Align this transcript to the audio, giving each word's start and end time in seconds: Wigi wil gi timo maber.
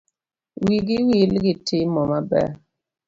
Wigi 0.63 0.97
wil 1.07 1.31
gi 1.43 1.53
timo 1.67 2.01
maber. 2.11 2.49